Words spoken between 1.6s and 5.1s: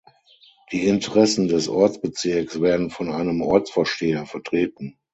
Ortsbezirks werden von einem Ortsvorsteher vertreten.